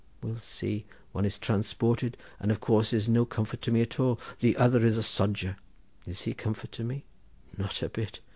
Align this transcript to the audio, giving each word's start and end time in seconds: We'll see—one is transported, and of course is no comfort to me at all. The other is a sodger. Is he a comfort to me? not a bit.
We'll 0.23 0.37
see—one 0.39 1.25
is 1.25 1.37
transported, 1.37 2.17
and 2.39 2.49
of 2.49 2.59
course 2.59 2.91
is 2.91 3.07
no 3.07 3.23
comfort 3.23 3.61
to 3.61 3.71
me 3.71 3.83
at 3.83 3.99
all. 3.99 4.19
The 4.39 4.57
other 4.57 4.83
is 4.83 4.97
a 4.97 5.03
sodger. 5.03 5.57
Is 6.07 6.21
he 6.23 6.31
a 6.31 6.33
comfort 6.33 6.71
to 6.71 6.83
me? 6.83 7.03
not 7.55 7.83
a 7.83 7.89
bit. 7.89 8.19